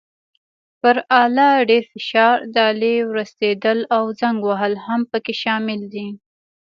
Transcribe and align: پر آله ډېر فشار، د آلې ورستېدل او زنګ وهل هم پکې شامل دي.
پر 0.81 0.95
آله 1.23 1.49
ډېر 1.69 1.83
فشار، 1.93 2.37
د 2.53 2.55
آلې 2.71 2.95
ورستېدل 3.11 3.79
او 3.95 4.03
زنګ 4.19 4.39
وهل 4.49 4.73
هم 4.85 5.01
پکې 5.11 5.33
شامل 5.43 5.81
دي. 5.93 6.07